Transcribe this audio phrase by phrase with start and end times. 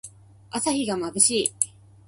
[0.49, 1.53] 朝日がまぶしい。